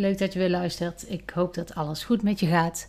Leuk 0.00 0.18
dat 0.18 0.32
je 0.32 0.38
weer 0.38 0.50
luistert. 0.50 1.10
Ik 1.10 1.30
hoop 1.30 1.54
dat 1.54 1.74
alles 1.74 2.04
goed 2.04 2.22
met 2.22 2.40
je 2.40 2.46
gaat. 2.46 2.88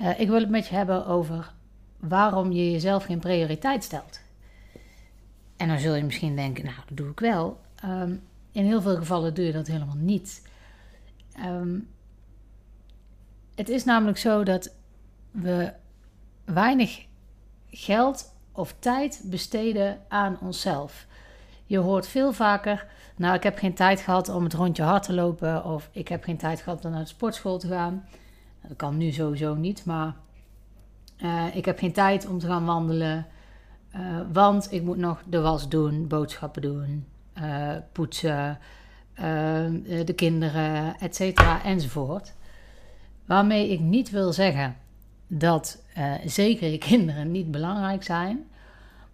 Uh, 0.00 0.20
ik 0.20 0.28
wil 0.28 0.40
het 0.40 0.48
met 0.48 0.66
je 0.66 0.74
hebben 0.74 1.06
over 1.06 1.52
waarom 1.98 2.52
je 2.52 2.70
jezelf 2.70 3.04
geen 3.04 3.18
prioriteit 3.18 3.84
stelt. 3.84 4.20
En 5.56 5.68
dan 5.68 5.78
zul 5.78 5.94
je 5.94 6.04
misschien 6.04 6.36
denken, 6.36 6.64
nou, 6.64 6.76
dat 6.88 6.96
doe 6.96 7.10
ik 7.10 7.20
wel. 7.20 7.60
Um, 7.84 8.22
in 8.52 8.64
heel 8.64 8.80
veel 8.80 8.96
gevallen 8.96 9.34
doe 9.34 9.44
je 9.44 9.52
dat 9.52 9.66
helemaal 9.66 9.96
niet. 9.96 10.42
Um, 11.44 11.88
het 13.54 13.68
is 13.68 13.84
namelijk 13.84 14.18
zo 14.18 14.42
dat 14.42 14.74
we 15.30 15.72
weinig 16.44 17.04
geld 17.70 18.34
of 18.52 18.74
tijd 18.78 19.22
besteden 19.24 20.00
aan 20.08 20.38
onszelf. 20.40 21.06
Je 21.66 21.78
hoort 21.78 22.06
veel 22.06 22.32
vaker, 22.32 22.86
nou 23.16 23.34
ik 23.34 23.42
heb 23.42 23.58
geen 23.58 23.74
tijd 23.74 24.00
gehad 24.00 24.28
om 24.28 24.44
het 24.44 24.54
rondje 24.54 24.82
hard 24.82 25.02
te 25.02 25.12
lopen 25.12 25.64
of 25.64 25.88
ik 25.92 26.08
heb 26.08 26.24
geen 26.24 26.36
tijd 26.36 26.60
gehad 26.60 26.84
om 26.84 26.90
naar 26.90 27.00
de 27.00 27.06
sportschool 27.06 27.58
te 27.58 27.68
gaan. 27.68 28.04
Dat 28.68 28.76
kan 28.76 28.96
nu 28.96 29.10
sowieso 29.10 29.54
niet, 29.54 29.84
maar 29.84 30.14
uh, 31.18 31.56
ik 31.56 31.64
heb 31.64 31.78
geen 31.78 31.92
tijd 31.92 32.26
om 32.28 32.38
te 32.38 32.46
gaan 32.46 32.64
wandelen, 32.64 33.26
uh, 33.96 34.20
want 34.32 34.72
ik 34.72 34.82
moet 34.82 34.96
nog 34.96 35.22
de 35.26 35.40
was 35.40 35.68
doen, 35.68 36.06
boodschappen 36.08 36.62
doen, 36.62 37.06
uh, 37.38 37.70
poetsen, 37.92 38.58
de 40.04 40.12
kinderen, 40.16 40.98
et 40.98 41.16
cetera, 41.16 41.64
enzovoort. 41.64 42.34
Waarmee 43.26 43.68
ik 43.68 43.80
niet 43.80 44.10
wil 44.10 44.32
zeggen 44.32 44.76
dat 45.26 45.82
zeker 46.24 46.70
je 46.70 46.78
kinderen 46.78 47.30
niet 47.30 47.50
belangrijk 47.50 48.02
zijn, 48.02 48.44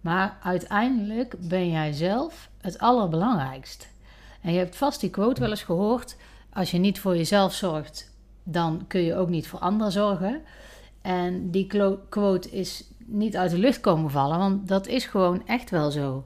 maar 0.01 0.37
uiteindelijk 0.43 1.35
ben 1.39 1.69
jij 1.69 1.91
zelf 1.91 2.49
het 2.61 2.79
allerbelangrijkst. 2.79 3.89
En 4.41 4.51
je 4.51 4.57
hebt 4.57 4.75
vast 4.75 4.99
die 4.99 5.09
quote 5.09 5.41
wel 5.41 5.49
eens 5.49 5.63
gehoord: 5.63 6.15
als 6.53 6.71
je 6.71 6.77
niet 6.77 6.99
voor 6.99 7.15
jezelf 7.15 7.53
zorgt, 7.53 8.13
dan 8.43 8.83
kun 8.87 9.01
je 9.01 9.15
ook 9.15 9.29
niet 9.29 9.47
voor 9.47 9.59
anderen 9.59 9.91
zorgen. 9.91 10.41
En 11.01 11.51
die 11.51 11.67
quote 12.09 12.49
is 12.49 12.83
niet 13.05 13.37
uit 13.37 13.51
de 13.51 13.57
lucht 13.57 13.79
komen 13.79 14.11
vallen, 14.11 14.37
want 14.37 14.67
dat 14.67 14.87
is 14.87 15.05
gewoon 15.05 15.47
echt 15.47 15.69
wel 15.69 15.91
zo. 15.91 16.25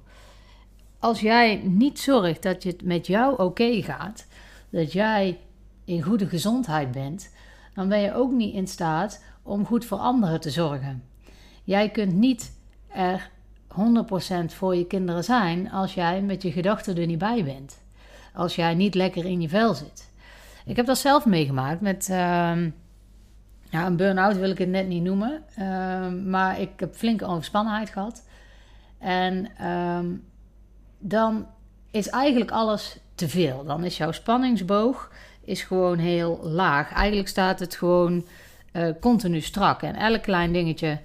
Als 0.99 1.19
jij 1.19 1.55
niet 1.55 1.99
zorgt 1.99 2.43
dat 2.43 2.63
het 2.63 2.83
met 2.83 3.07
jou 3.07 3.37
oké 3.37 3.81
gaat, 3.81 4.27
dat 4.69 4.91
jij 4.91 5.39
in 5.85 6.01
goede 6.01 6.27
gezondheid 6.27 6.91
bent, 6.91 7.31
dan 7.73 7.89
ben 7.89 7.99
je 7.99 8.13
ook 8.13 8.31
niet 8.31 8.53
in 8.53 8.67
staat 8.67 9.23
om 9.43 9.65
goed 9.65 9.85
voor 9.85 9.97
anderen 9.97 10.39
te 10.39 10.49
zorgen. 10.49 11.03
Jij 11.63 11.89
kunt 11.89 12.13
niet 12.13 12.51
er 12.87 13.31
100% 13.73 14.45
voor 14.45 14.75
je 14.75 14.87
kinderen 14.87 15.23
zijn 15.23 15.71
als 15.71 15.93
jij 15.93 16.21
met 16.21 16.41
je 16.41 16.51
gedachten 16.51 16.97
er 16.97 17.05
niet 17.05 17.17
bij 17.17 17.43
bent. 17.43 17.81
Als 18.33 18.55
jij 18.55 18.73
niet 18.73 18.95
lekker 18.95 19.25
in 19.25 19.41
je 19.41 19.49
vel 19.49 19.73
zit. 19.73 20.11
Ik 20.65 20.75
heb 20.75 20.85
dat 20.85 20.97
zelf 20.97 21.25
meegemaakt 21.25 21.81
met. 21.81 22.07
Uh, 22.11 22.17
ja, 23.69 23.85
een 23.85 23.95
burn-out 23.95 24.37
wil 24.37 24.49
ik 24.49 24.57
het 24.57 24.69
net 24.69 24.87
niet 24.87 25.03
noemen. 25.03 25.43
Uh, 25.59 26.07
maar 26.25 26.59
ik 26.59 26.69
heb 26.75 26.95
flinke 26.95 27.25
overspannenheid 27.25 27.89
gehad. 27.89 28.23
En 28.97 29.47
uh, 29.61 29.99
dan 30.99 31.47
is 31.91 32.09
eigenlijk 32.09 32.51
alles 32.51 32.99
te 33.15 33.29
veel. 33.29 33.63
Dan 33.65 33.83
is 33.83 33.97
jouw 33.97 34.11
spanningsboog 34.11 35.11
is 35.43 35.61
gewoon 35.61 35.97
heel 35.97 36.39
laag. 36.43 36.91
Eigenlijk 36.93 37.27
staat 37.27 37.59
het 37.59 37.75
gewoon 37.75 38.25
uh, 38.73 38.89
continu 38.99 39.41
strak. 39.41 39.81
En 39.81 39.95
elk 39.95 40.21
klein 40.21 40.51
dingetje 40.51 40.99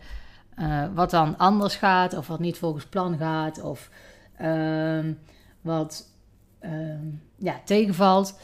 uh, 0.60 0.84
wat 0.94 1.10
dan 1.10 1.36
anders 1.36 1.76
gaat, 1.76 2.16
of 2.16 2.26
wat 2.26 2.38
niet 2.38 2.58
volgens 2.58 2.86
plan 2.86 3.16
gaat, 3.16 3.62
of 3.62 3.90
uh, 4.40 5.04
wat 5.60 6.12
ehm, 6.58 7.06
ja, 7.36 7.60
tegenvalt. 7.64 8.38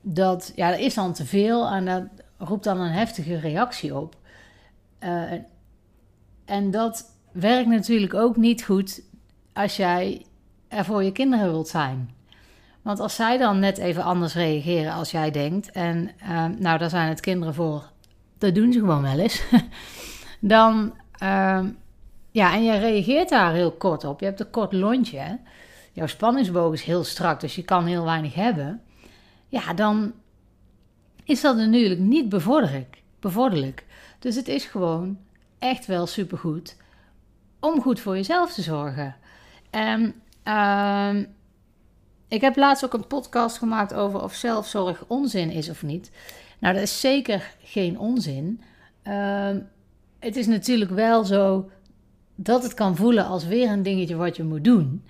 Dat, 0.00 0.52
ja, 0.56 0.70
dat 0.70 0.78
is 0.78 0.94
dan 0.94 1.12
te 1.12 1.26
veel 1.26 1.68
en 1.68 1.84
dat 1.84 2.02
roept 2.38 2.64
dan 2.64 2.80
een 2.80 2.92
heftige 2.92 3.38
reactie 3.38 3.96
op. 3.96 4.16
Uh, 5.00 5.32
en 6.44 6.70
dat 6.70 7.04
werkt 7.32 7.68
natuurlijk 7.68 8.14
ook 8.14 8.36
niet 8.36 8.64
goed 8.64 9.02
als 9.52 9.76
jij 9.76 10.26
er 10.68 10.84
voor 10.84 11.02
je 11.02 11.12
kinderen 11.12 11.50
wilt 11.50 11.68
zijn. 11.68 12.10
Want 12.82 13.00
als 13.00 13.14
zij 13.14 13.38
dan 13.38 13.58
net 13.58 13.78
even 13.78 14.02
anders 14.02 14.34
reageren 14.34 14.92
als 14.92 15.10
jij 15.10 15.30
denkt, 15.30 15.70
en 15.70 16.10
ehm, 16.18 16.54
nou, 16.58 16.78
daar 16.78 16.90
zijn 16.90 17.08
het 17.08 17.20
kinderen 17.20 17.54
voor, 17.54 17.90
dat 18.38 18.54
doen 18.54 18.72
ze 18.72 18.78
gewoon 18.78 19.02
wel 19.02 19.18
eens, 19.18 19.42
dan 20.40 20.92
Ehm, 21.22 21.68
ja, 22.30 22.54
en 22.54 22.64
je 22.64 22.78
reageert 22.78 23.28
daar 23.28 23.52
heel 23.52 23.72
kort 23.72 24.04
op. 24.04 24.20
Je 24.20 24.26
hebt 24.26 24.40
een 24.40 24.50
kort 24.50 24.72
lontje. 24.72 25.38
Jouw 25.92 26.06
spanningsboog 26.06 26.72
is 26.72 26.82
heel 26.82 27.04
strak, 27.04 27.40
dus 27.40 27.54
je 27.54 27.62
kan 27.62 27.86
heel 27.86 28.04
weinig 28.04 28.34
hebben. 28.34 28.82
Ja, 29.48 29.74
dan 29.74 30.12
is 31.24 31.40
dat 31.40 31.56
natuurlijk 31.56 32.00
niet 32.00 32.28
bevorderlijk. 32.28 33.02
bevorderlijk. 33.20 33.84
Dus 34.18 34.34
het 34.34 34.48
is 34.48 34.64
gewoon 34.64 35.18
echt 35.58 35.86
wel 35.86 36.06
supergoed 36.06 36.76
om 37.60 37.80
goed 37.80 38.00
voor 38.00 38.16
jezelf 38.16 38.52
te 38.52 38.62
zorgen. 38.62 39.16
En 39.70 40.14
uh, 40.44 41.16
ik 42.28 42.40
heb 42.40 42.56
laatst 42.56 42.84
ook 42.84 42.92
een 42.92 43.06
podcast 43.06 43.58
gemaakt 43.58 43.94
over 43.94 44.22
of 44.22 44.34
zelfzorg 44.34 45.04
onzin 45.06 45.50
is 45.50 45.68
of 45.68 45.82
niet. 45.82 46.10
Nou, 46.58 46.74
dat 46.74 46.82
is 46.82 47.00
zeker 47.00 47.54
geen 47.62 47.98
onzin. 47.98 48.62
Uh, 49.04 49.56
het 50.22 50.36
is 50.36 50.46
natuurlijk 50.46 50.90
wel 50.90 51.24
zo 51.24 51.70
dat 52.34 52.62
het 52.62 52.74
kan 52.74 52.96
voelen 52.96 53.26
als 53.26 53.46
weer 53.46 53.70
een 53.70 53.82
dingetje 53.82 54.16
wat 54.16 54.36
je 54.36 54.42
moet 54.42 54.64
doen. 54.64 55.04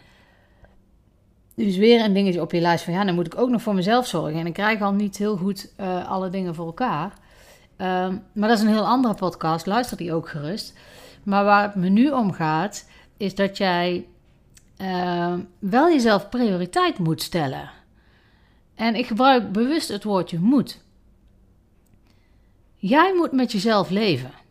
Dus 1.55 1.77
weer 1.77 2.05
een 2.05 2.12
dingetje 2.12 2.41
op 2.41 2.53
je 2.53 2.61
lijst 2.61 2.84
van 2.84 2.93
ja, 2.93 3.05
dan 3.05 3.15
moet 3.15 3.27
ik 3.27 3.39
ook 3.39 3.49
nog 3.49 3.62
voor 3.62 3.75
mezelf 3.75 4.06
zorgen. 4.06 4.41
En 4.41 4.47
ik 4.47 4.53
krijg 4.53 4.81
al 4.81 4.93
niet 4.93 5.17
heel 5.17 5.37
goed 5.37 5.72
uh, 5.81 6.11
alle 6.11 6.31
dingen 6.31 6.55
voor 6.55 6.67
elkaar. 6.67 7.12
Um, 7.77 8.22
maar 8.33 8.49
dat 8.49 8.59
is 8.59 8.61
een 8.65 8.71
heel 8.71 8.87
andere 8.87 9.15
podcast, 9.15 9.67
luister 9.67 9.97
die 9.97 10.12
ook 10.12 10.28
gerust. 10.28 10.78
Maar 11.22 11.45
waar 11.45 11.62
het 11.62 11.75
me 11.75 11.89
nu 11.89 12.11
om 12.11 12.33
gaat, 12.33 12.89
is 13.17 13.34
dat 13.34 13.56
jij 13.56 14.06
uh, 14.78 15.34
wel 15.59 15.89
jezelf 15.89 16.28
prioriteit 16.28 16.99
moet 16.99 17.22
stellen. 17.22 17.71
En 18.75 18.95
ik 18.95 19.06
gebruik 19.06 19.53
bewust 19.53 19.89
het 19.89 20.05
woordje 20.05 20.39
moet. 20.39 20.81
Jij 22.77 23.15
moet 23.15 23.33
met 23.33 23.53
jezelf 23.53 23.91
leven. 23.91 24.41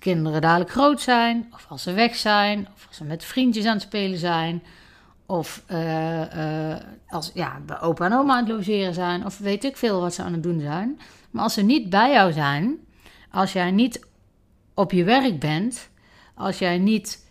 Kinderen 0.00 0.40
dadelijk 0.40 0.70
groot 0.70 1.00
zijn, 1.00 1.48
of 1.52 1.66
als 1.68 1.82
ze 1.82 1.92
weg 1.92 2.16
zijn, 2.16 2.68
of 2.74 2.86
als 2.86 2.96
ze 2.96 3.04
met 3.04 3.24
vriendjes 3.24 3.64
aan 3.64 3.72
het 3.72 3.82
spelen 3.82 4.18
zijn, 4.18 4.62
of 5.26 5.62
uh, 5.70 6.34
uh, 6.34 6.76
als 7.08 7.30
ja, 7.34 7.60
bij 7.66 7.80
opa 7.80 8.04
en 8.04 8.12
oma 8.12 8.32
aan 8.32 8.44
het 8.44 8.48
logeren 8.48 8.94
zijn, 8.94 9.24
of 9.24 9.38
weet 9.38 9.64
ik 9.64 9.76
veel 9.76 10.00
wat 10.00 10.14
ze 10.14 10.22
aan 10.22 10.32
het 10.32 10.42
doen 10.42 10.60
zijn. 10.60 11.00
Maar 11.30 11.42
als 11.42 11.54
ze 11.54 11.62
niet 11.62 11.90
bij 11.90 12.12
jou 12.12 12.32
zijn, 12.32 12.76
als 13.30 13.52
jij 13.52 13.70
niet 13.70 14.06
op 14.74 14.92
je 14.92 15.04
werk 15.04 15.40
bent, 15.40 15.90
als 16.34 16.58
jij 16.58 16.78
niet 16.78 17.26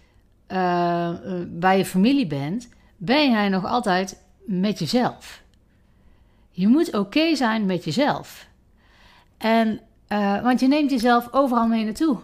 uh, 0.47 1.09
bij 1.47 1.77
je 1.77 1.85
familie 1.85 2.27
bent, 2.27 2.69
ben 2.97 3.31
jij 3.31 3.49
nog 3.49 3.65
altijd 3.65 4.23
met 4.45 4.79
jezelf. 4.79 5.41
Je 6.51 6.67
moet 6.67 6.93
oké 6.93 7.35
zijn 7.35 7.65
met 7.65 7.83
jezelf. 7.83 8.47
En, 9.37 9.79
want 10.43 10.59
je 10.59 10.67
neemt 10.67 10.91
jezelf 10.91 11.27
overal 11.31 11.67
mee 11.67 11.83
naartoe. 11.83 12.17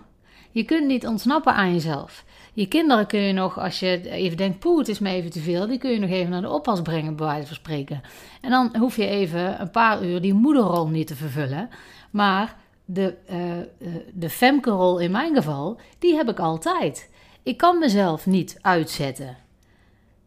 Je 0.55 0.63
kunt 0.63 0.87
niet 0.87 1.07
ontsnappen 1.07 1.53
aan 1.53 1.73
jezelf. 1.73 2.25
Je 2.53 2.67
kinderen 2.67 3.07
kun 3.07 3.19
je 3.19 3.33
nog, 3.33 3.59
als 3.59 3.79
je 3.79 4.09
even 4.09 4.37
denkt, 4.37 4.59
poeh, 4.59 4.77
het 4.77 4.87
is 4.87 4.99
me 4.99 5.09
even 5.09 5.31
te 5.31 5.39
veel, 5.39 5.67
die 5.67 5.77
kun 5.77 5.91
je 5.91 5.99
nog 5.99 6.09
even 6.09 6.31
naar 6.31 6.41
de 6.41 6.49
oppas 6.49 6.81
brengen, 6.81 7.15
bij 7.15 7.25
wijze 7.25 7.47
van 7.47 7.55
spreken. 7.55 8.01
En 8.41 8.49
dan 8.49 8.75
hoef 8.77 8.95
je 8.95 9.07
even 9.07 9.61
een 9.61 9.71
paar 9.71 10.03
uur 10.03 10.21
die 10.21 10.33
moederrol 10.33 10.87
niet 10.87 11.07
te 11.07 11.15
vervullen. 11.15 11.69
Maar 12.11 12.55
de, 12.85 13.15
uh, 13.31 13.87
de 14.13 14.29
femke-rol 14.29 14.99
in 14.99 15.11
mijn 15.11 15.35
geval, 15.35 15.79
die 15.99 16.15
heb 16.15 16.29
ik 16.29 16.39
altijd. 16.39 17.09
Ik 17.43 17.57
kan 17.57 17.79
mezelf 17.79 18.25
niet 18.25 18.57
uitzetten. 18.61 19.37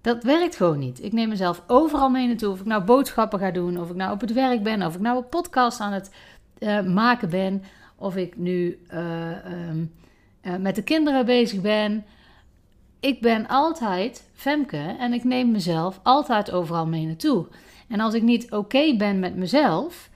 Dat 0.00 0.22
werkt 0.22 0.56
gewoon 0.56 0.78
niet. 0.78 1.04
Ik 1.04 1.12
neem 1.12 1.28
mezelf 1.28 1.62
overal 1.66 2.10
mee 2.10 2.26
naartoe. 2.26 2.52
Of 2.52 2.60
ik 2.60 2.66
nou 2.66 2.84
boodschappen 2.84 3.38
ga 3.38 3.50
doen, 3.50 3.80
of 3.80 3.90
ik 3.90 3.96
nou 3.96 4.12
op 4.12 4.20
het 4.20 4.32
werk 4.32 4.62
ben, 4.62 4.82
of 4.82 4.94
ik 4.94 5.00
nou 5.00 5.16
een 5.16 5.28
podcast 5.28 5.80
aan 5.80 5.92
het 5.92 6.10
uh, 6.58 6.82
maken 6.82 7.30
ben, 7.30 7.62
of 7.96 8.16
ik 8.16 8.36
nu 8.36 8.78
um, 8.94 9.96
uh, 10.42 10.56
met 10.56 10.74
de 10.74 10.82
kinderen 10.82 11.26
bezig 11.26 11.60
ben. 11.60 12.04
Ik 13.00 13.20
ben 13.20 13.46
altijd 13.46 14.28
Femke 14.34 14.96
en 14.98 15.12
ik 15.12 15.24
neem 15.24 15.50
mezelf 15.50 16.00
altijd 16.02 16.50
overal 16.50 16.86
mee 16.86 17.06
naartoe. 17.06 17.46
En 17.88 18.00
als 18.00 18.14
ik 18.14 18.22
niet 18.22 18.52
oké 18.52 18.96
ben 18.96 19.18
met 19.18 19.36
mezelf, 19.36 20.10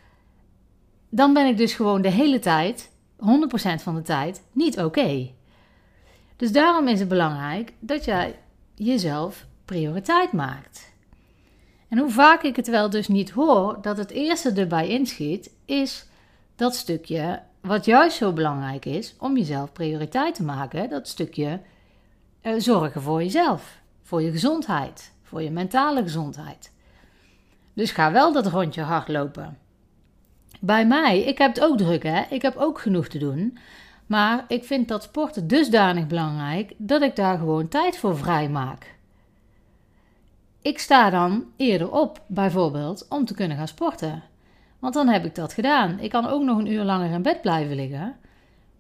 dan 1.08 1.32
ben 1.32 1.46
ik 1.46 1.56
dus 1.56 1.74
gewoon 1.74 2.02
de 2.02 2.10
hele 2.10 2.38
tijd, 2.38 2.90
100% 3.19 3.24
van 3.82 3.94
de 3.94 4.02
tijd, 4.02 4.42
niet 4.52 4.78
oké. 4.78 5.30
Dus 6.36 6.52
daarom 6.52 6.88
is 6.88 7.00
het 7.00 7.08
belangrijk 7.08 7.72
dat 7.78 8.04
jij 8.04 8.38
jezelf 8.75 9.46
prioriteit 9.64 10.32
maakt. 10.32 10.92
En 11.88 11.98
hoe 11.98 12.10
vaak 12.10 12.42
ik 12.42 12.56
het 12.56 12.68
wel 12.68 12.90
dus 12.90 13.08
niet 13.08 13.30
hoor, 13.30 13.78
dat 13.82 13.96
het 13.96 14.10
eerste 14.10 14.52
erbij 14.52 14.88
inschiet, 14.88 15.50
is 15.64 16.06
dat 16.56 16.75
stukje 16.75 17.42
wat 17.62 17.85
juist 17.85 18.17
zo 18.17 18.32
belangrijk 18.32 18.85
is 18.85 19.14
om 19.19 19.37
jezelf 19.37 19.73
prioriteit 19.73 20.35
te 20.35 20.43
maken, 20.43 20.88
dat 20.88 21.09
stukje 21.09 21.61
uh, 22.43 22.53
zorgen 22.59 23.03
voor 23.03 23.23
jezelf, 23.23 23.81
voor 24.03 24.23
je 24.23 24.31
gezondheid, 24.31 25.12
voor 25.23 25.43
je 25.43 25.50
mentale 25.50 26.03
gezondheid. 26.03 26.73
Dus 27.73 27.91
ga 27.91 28.12
wel 28.12 28.32
dat 28.32 28.47
rondje 28.47 28.82
hardlopen. 28.82 29.59
Bij 30.61 30.87
mij, 30.87 31.20
ik 31.20 31.38
heb 31.38 31.55
het 31.55 31.64
ook 31.64 31.79
druk 31.79 32.03
hè, 32.03 32.23
ik 32.31 32.43
heb 32.43 32.56
ook 32.56 32.81
genoeg 32.81 33.09
te 33.09 33.19
doen. 33.19 33.59
Maar 34.06 34.44
ik 34.49 34.64
vind 34.64 34.88
dat 34.88 35.03
sporten 35.03 35.49
dusdanig 35.49 36.06
belangrijk 36.06 36.73
dat 36.76 37.03
ik 37.03 37.17
daar 37.17 37.38
gewoon 37.38 37.69
tijd 37.69 37.99
voor 37.99 38.19
vrij 38.19 38.49
maak. 38.49 38.94
Ik 40.62 40.79
sta 40.79 41.11
dan 41.11 41.47
eerder 41.56 41.93
op, 41.93 42.20
bijvoorbeeld, 42.26 43.06
om 43.09 43.25
te 43.25 43.35
kunnen 43.35 43.56
gaan 43.56 43.69
sporten. 43.69 44.23
Want 44.82 44.94
dan 44.94 45.08
heb 45.08 45.25
ik 45.25 45.34
dat 45.34 45.52
gedaan. 45.52 45.99
Ik 45.99 46.11
kan 46.11 46.26
ook 46.26 46.43
nog 46.43 46.58
een 46.58 46.73
uur 46.73 46.84
langer 46.84 47.11
in 47.11 47.23
bed 47.23 47.40
blijven 47.40 47.76
liggen. 47.76 48.17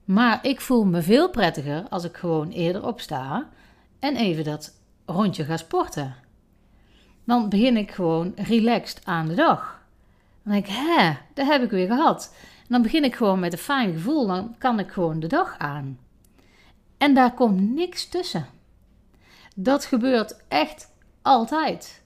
Maar 0.04 0.38
ik 0.46 0.60
voel 0.60 0.84
me 0.84 1.02
veel 1.02 1.30
prettiger 1.30 1.86
als 1.88 2.04
ik 2.04 2.16
gewoon 2.16 2.50
eerder 2.50 2.86
opsta 2.86 3.48
en 3.98 4.16
even 4.16 4.44
dat 4.44 4.74
rondje 5.06 5.44
ga 5.44 5.56
sporten. 5.56 6.14
Dan 7.24 7.48
begin 7.48 7.76
ik 7.76 7.90
gewoon 7.90 8.32
relaxed 8.36 9.00
aan 9.04 9.28
de 9.28 9.34
dag. 9.34 9.80
Dan 10.42 10.52
denk 10.52 10.66
ik, 10.66 10.72
hè, 10.74 11.12
dat 11.34 11.46
heb 11.46 11.62
ik 11.62 11.70
weer 11.70 11.86
gehad. 11.86 12.34
En 12.60 12.68
dan 12.68 12.82
begin 12.82 13.04
ik 13.04 13.14
gewoon 13.14 13.40
met 13.40 13.52
een 13.52 13.58
fijn 13.58 13.92
gevoel. 13.92 14.26
Dan 14.26 14.54
kan 14.58 14.78
ik 14.78 14.90
gewoon 14.90 15.20
de 15.20 15.26
dag 15.26 15.58
aan. 15.58 15.98
En 16.98 17.14
daar 17.14 17.34
komt 17.34 17.74
niks 17.74 18.08
tussen. 18.08 18.46
Dat 19.54 19.84
gebeurt 19.84 20.44
echt 20.48 20.90
altijd. 21.22 22.01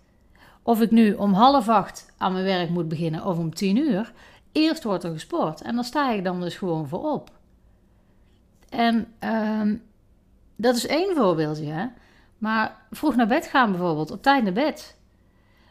Of 0.66 0.80
ik 0.80 0.90
nu 0.90 1.12
om 1.12 1.32
half 1.32 1.68
acht 1.68 2.12
aan 2.16 2.32
mijn 2.32 2.44
werk 2.44 2.68
moet 2.68 2.88
beginnen 2.88 3.24
of 3.24 3.38
om 3.38 3.54
tien 3.54 3.76
uur. 3.76 4.12
Eerst 4.52 4.82
wordt 4.84 5.04
er 5.04 5.12
gesport. 5.12 5.60
En 5.60 5.74
dan 5.74 5.84
sta 5.84 6.10
ik 6.10 6.24
dan 6.24 6.40
dus 6.40 6.56
gewoon 6.56 6.88
voor 6.88 7.12
op. 7.12 7.30
En 8.68 9.06
um, 9.60 9.82
dat 10.56 10.76
is 10.76 10.86
één 10.86 11.16
voorbeeldje. 11.16 11.66
Hè? 11.66 11.86
Maar 12.38 12.76
vroeg 12.90 13.16
naar 13.16 13.26
bed 13.26 13.46
gaan 13.46 13.70
bijvoorbeeld, 13.70 14.10
op 14.10 14.22
tijd 14.22 14.42
naar 14.42 14.52
bed. 14.52 14.96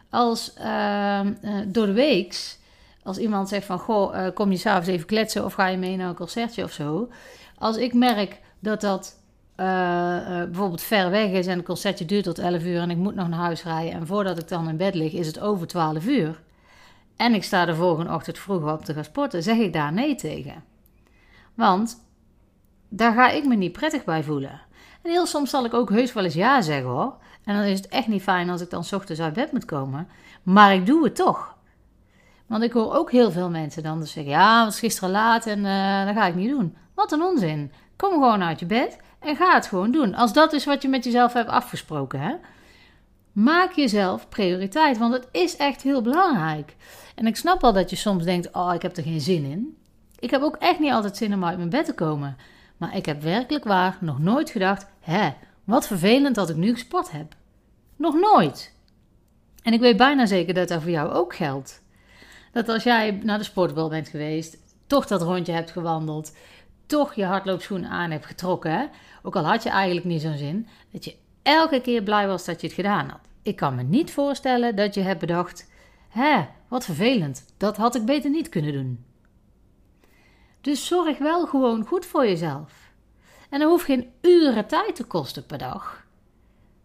Als 0.09 0.53
uh, 0.59 1.21
door 1.67 1.85
de 1.85 1.93
weeks, 1.93 2.59
als 3.03 3.17
iemand 3.17 3.49
zegt 3.49 3.65
van, 3.65 3.79
goh, 3.79 4.15
uh, 4.15 4.27
kom 4.33 4.51
je 4.51 4.57
s'avonds 4.57 4.89
even 4.89 5.05
kletsen 5.05 5.45
of 5.45 5.53
ga 5.53 5.67
je 5.67 5.77
mee 5.77 5.97
naar 5.97 6.09
een 6.09 6.15
concertje 6.15 6.63
of 6.63 6.71
zo. 6.71 7.09
Als 7.57 7.77
ik 7.77 7.93
merk 7.93 8.41
dat 8.59 8.81
dat 8.81 9.23
uh, 9.57 9.65
bijvoorbeeld 10.43 10.81
ver 10.81 11.09
weg 11.09 11.29
is 11.29 11.47
en 11.47 11.57
het 11.57 11.65
concertje 11.65 12.05
duurt 12.05 12.23
tot 12.23 12.39
11 12.39 12.63
uur 12.63 12.81
en 12.81 12.89
ik 12.89 12.97
moet 12.97 13.15
nog 13.15 13.27
naar 13.27 13.39
huis 13.39 13.63
rijden 13.63 13.93
en 13.93 14.07
voordat 14.07 14.39
ik 14.39 14.47
dan 14.47 14.69
in 14.69 14.77
bed 14.77 14.95
lig 14.95 15.13
is 15.13 15.27
het 15.27 15.39
over 15.39 15.67
12 15.67 16.05
uur. 16.05 16.41
En 17.15 17.33
ik 17.33 17.43
sta 17.43 17.65
de 17.65 17.75
volgende 17.75 18.13
ochtend 18.13 18.37
vroeg 18.39 18.71
op 18.71 18.85
te 18.85 18.93
gaan 18.93 19.03
sporten, 19.03 19.43
zeg 19.43 19.57
ik 19.57 19.73
daar 19.73 19.93
nee 19.93 20.15
tegen. 20.15 20.63
Want 21.53 22.05
daar 22.89 23.13
ga 23.13 23.29
ik 23.29 23.45
me 23.45 23.55
niet 23.55 23.71
prettig 23.71 24.03
bij 24.03 24.23
voelen. 24.23 24.61
En 25.01 25.11
heel 25.11 25.25
soms 25.25 25.49
zal 25.49 25.65
ik 25.65 25.73
ook 25.73 25.89
heus 25.89 26.13
wel 26.13 26.23
eens 26.23 26.33
ja 26.33 26.61
zeggen 26.61 26.89
hoor. 26.89 27.15
En 27.43 27.55
dan 27.55 27.63
is 27.63 27.77
het 27.77 27.87
echt 27.87 28.07
niet 28.07 28.21
fijn 28.21 28.49
als 28.49 28.61
ik 28.61 28.69
dan 28.69 28.83
ochtends 28.93 29.21
uit 29.21 29.33
bed 29.33 29.51
moet 29.51 29.65
komen. 29.65 30.07
Maar 30.43 30.73
ik 30.73 30.85
doe 30.85 31.03
het 31.03 31.15
toch. 31.15 31.55
Want 32.45 32.63
ik 32.63 32.71
hoor 32.71 32.93
ook 32.93 33.11
heel 33.11 33.31
veel 33.31 33.49
mensen 33.49 33.83
dan 33.83 34.05
zeggen: 34.05 34.31
Ja, 34.31 34.57
het 34.57 34.65
was 34.65 34.79
gisteren 34.79 35.09
laat 35.09 35.45
en 35.45 35.59
uh, 35.59 36.05
dat 36.05 36.15
ga 36.15 36.25
ik 36.25 36.35
niet 36.35 36.49
doen. 36.49 36.75
Wat 36.93 37.11
een 37.11 37.21
onzin. 37.21 37.71
Kom 37.95 38.11
gewoon 38.11 38.43
uit 38.43 38.59
je 38.59 38.65
bed 38.65 38.97
en 39.25 39.35
ga 39.35 39.53
het 39.53 39.67
gewoon 39.67 39.91
doen. 39.91 40.15
Als 40.15 40.33
dat 40.33 40.53
is 40.53 40.65
wat 40.65 40.81
je 40.81 40.87
met 40.87 41.03
jezelf 41.03 41.33
hebt 41.33 41.49
afgesproken. 41.49 42.19
Hè? 42.19 42.33
Maak 43.31 43.71
jezelf 43.71 44.29
prioriteit, 44.29 44.97
want 44.97 45.13
het 45.13 45.27
is 45.31 45.55
echt 45.55 45.81
heel 45.81 46.01
belangrijk. 46.01 46.75
En 47.15 47.27
ik 47.27 47.35
snap 47.35 47.61
wel 47.61 47.73
dat 47.73 47.89
je 47.89 47.95
soms 47.95 48.23
denkt: 48.23 48.51
Oh, 48.51 48.73
ik 48.73 48.81
heb 48.81 48.97
er 48.97 49.03
geen 49.03 49.21
zin 49.21 49.43
in. 49.43 49.77
Ik 50.19 50.31
heb 50.31 50.41
ook 50.41 50.55
echt 50.55 50.79
niet 50.79 50.91
altijd 50.91 51.17
zin 51.17 51.33
om 51.33 51.45
uit 51.45 51.57
mijn 51.57 51.69
bed 51.69 51.85
te 51.85 51.93
komen. 51.93 52.37
Maar 52.77 52.95
ik 52.95 53.05
heb 53.05 53.21
werkelijk 53.21 53.63
waar 53.63 53.97
nog 53.99 54.19
nooit 54.19 54.49
gedacht: 54.49 54.85
hè, 54.99 55.29
wat 55.63 55.87
vervelend 55.87 56.35
dat 56.35 56.49
ik 56.49 56.55
nu 56.55 56.71
gesport 56.71 57.11
heb. 57.11 57.35
Nog 57.95 58.15
nooit. 58.15 58.73
En 59.63 59.73
ik 59.73 59.79
weet 59.79 59.97
bijna 59.97 60.25
zeker 60.25 60.53
dat 60.53 60.67
dat 60.67 60.81
voor 60.81 60.91
jou 60.91 61.11
ook 61.11 61.35
geldt. 61.35 61.83
Dat 62.51 62.69
als 62.69 62.83
jij 62.83 63.11
naar 63.23 63.37
de 63.37 63.43
sportbal 63.43 63.89
bent 63.89 64.07
geweest, 64.07 64.57
toch 64.87 65.07
dat 65.07 65.21
rondje 65.21 65.53
hebt 65.53 65.71
gewandeld, 65.71 66.31
toch 66.85 67.13
je 67.13 67.25
hardloopschoenen 67.25 67.89
aan 67.89 68.11
hebt 68.11 68.25
getrokken, 68.25 68.89
ook 69.23 69.35
al 69.35 69.45
had 69.45 69.63
je 69.63 69.69
eigenlijk 69.69 70.05
niet 70.05 70.21
zo'n 70.21 70.37
zin, 70.37 70.67
dat 70.91 71.05
je 71.05 71.15
elke 71.43 71.81
keer 71.81 72.03
blij 72.03 72.27
was 72.27 72.45
dat 72.45 72.61
je 72.61 72.67
het 72.67 72.75
gedaan 72.75 73.09
had. 73.09 73.19
Ik 73.41 73.55
kan 73.55 73.75
me 73.75 73.83
niet 73.83 74.11
voorstellen 74.11 74.75
dat 74.75 74.93
je 74.93 75.01
hebt 75.01 75.19
bedacht: 75.19 75.69
hè, 76.09 76.45
wat 76.67 76.85
vervelend, 76.85 77.45
dat 77.57 77.77
had 77.77 77.95
ik 77.95 78.05
beter 78.05 78.29
niet 78.29 78.49
kunnen 78.49 78.73
doen. 78.73 79.05
Dus 80.61 80.87
zorg 80.87 81.17
wel 81.17 81.47
gewoon 81.47 81.85
goed 81.85 82.05
voor 82.05 82.25
jezelf. 82.25 82.85
En 83.49 83.59
dat 83.59 83.69
hoeft 83.69 83.85
geen 83.85 84.11
uren 84.21 84.67
tijd 84.67 84.95
te 84.95 85.03
kosten 85.03 85.45
per 85.45 85.57
dag. 85.57 86.05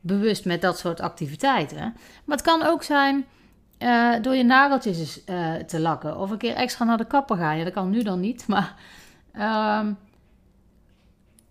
Bewust 0.00 0.44
met 0.44 0.60
dat 0.60 0.78
soort 0.78 1.00
activiteiten. 1.00 1.96
Maar 2.24 2.36
het 2.36 2.46
kan 2.46 2.62
ook 2.62 2.82
zijn 2.82 3.26
uh, 3.78 4.14
door 4.22 4.34
je 4.34 4.44
nageltjes 4.44 5.20
uh, 5.26 5.54
te 5.54 5.80
lakken. 5.80 6.18
Of 6.18 6.30
een 6.30 6.38
keer 6.38 6.54
extra 6.54 6.84
naar 6.84 6.96
de 6.96 7.06
kapper 7.06 7.36
gaan. 7.36 7.58
Ja, 7.58 7.64
dat 7.64 7.72
kan 7.72 7.90
nu 7.90 8.02
dan 8.02 8.20
niet. 8.20 8.46
Maar 8.48 8.74
uh, 9.36 9.86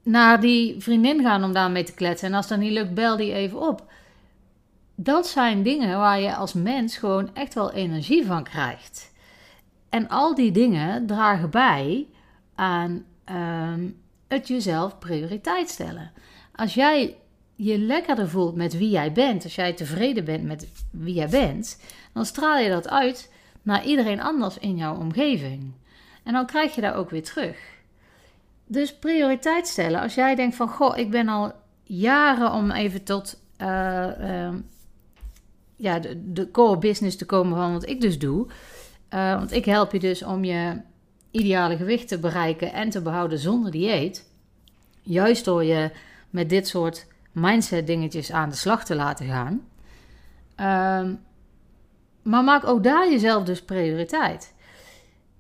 naar 0.04 0.40
die 0.40 0.82
vriendin 0.82 1.22
gaan 1.22 1.44
om 1.44 1.54
daarmee 1.54 1.84
te 1.84 1.94
kletsen. 1.94 2.28
En 2.28 2.34
als 2.34 2.48
dat 2.48 2.60
niet 2.60 2.72
lukt, 2.72 2.94
bel 2.94 3.18
die 3.18 3.34
even 3.34 3.68
op. 3.68 3.92
Dat 4.96 5.28
zijn 5.28 5.64
dingen 5.64 5.98
waar 5.98 6.20
je 6.20 6.36
als 6.36 6.54
mens 6.54 6.98
gewoon 6.98 7.36
echt 7.36 7.54
wel 7.54 7.72
energie 7.72 8.26
van 8.26 8.44
krijgt. 8.44 9.12
En 9.90 10.08
al 10.08 10.36
die 10.36 10.52
dingen 10.52 11.06
dragen 11.06 11.50
bij 11.50 12.08
aan 12.56 13.06
um, 13.32 14.02
het 14.28 14.48
jezelf 14.48 15.00
prioriteit 15.00 15.70
stellen. 15.70 16.12
Als 16.56 16.74
jij 16.74 17.16
je 17.56 17.78
lekkerder 17.78 18.30
voelt 18.30 18.56
met 18.56 18.78
wie 18.78 18.90
jij 18.90 19.12
bent, 19.12 19.44
als 19.44 19.56
jij 19.56 19.74
tevreden 19.74 20.26
bent 20.26 20.44
met 20.44 20.72
wie 20.92 21.14
jij 21.14 21.30
bent, 21.30 21.82
dan 22.14 22.26
straal 22.26 22.58
je 22.58 22.70
dat 22.70 22.90
uit 22.90 23.32
naar 23.62 23.86
iedereen 23.86 24.22
anders 24.22 24.58
in 24.58 24.78
jouw 24.78 24.98
omgeving. 24.98 25.74
En 26.24 26.34
dan 26.34 26.46
krijg 26.46 26.76
je 26.76 26.82
daar 26.82 26.96
ook 26.96 27.10
weer 27.10 27.24
terug. 27.24 27.58
Dus 28.66 28.96
prioriteit 28.96 29.68
stellen. 29.68 30.02
Als 30.02 30.16
jij 30.16 30.36
denkt 30.36 30.56
van, 30.56 30.70
goh, 30.70 30.98
ik 30.98 31.12
ben 31.12 31.28
al 31.28 31.54
jaren 31.84 32.52
om 32.52 32.72
even 32.72 33.04
tot 33.04 33.40
uh, 33.62 34.08
uh, 34.20 34.54
ja, 35.76 36.00
de, 36.00 36.32
de, 36.34 36.52
core 36.52 36.78
business 36.78 37.18
te 37.18 37.26
komen 37.26 37.58
van 37.58 37.74
wat 37.74 37.90
ik 37.90 38.02
dus 38.02 38.20
doe. 38.20 38.48
Uh, 39.14 39.36
want 39.36 39.52
ik 39.52 39.66
help 39.66 39.92
je 39.92 40.00
dus 40.00 40.24
om 40.24 40.44
je 40.44 40.82
ideale 41.32 41.78
gewicht 41.78 42.08
te 42.08 42.20
bereiken 42.20 42.74
en 42.74 42.90
te 42.90 43.02
behouden 43.02 43.40
zonder 43.40 43.72
dieet. 43.72 44.28
Juist 45.02 45.46
door 45.46 45.64
je 45.64 45.92
met 46.30 46.50
dit 46.50 46.68
soort 46.68 47.08
mindset 47.32 47.88
dingetjes 47.88 48.32
aan 48.32 48.50
de 48.50 48.56
slag 48.56 48.86
te 48.86 48.96
laten 48.96 49.26
gaan. 49.26 49.68
Um, 51.06 51.20
maar 52.22 52.44
maak 52.44 52.68
ook 52.68 52.84
daar 52.84 53.10
jezelf 53.12 53.44
dus 53.44 53.62
prioriteit. 53.62 54.54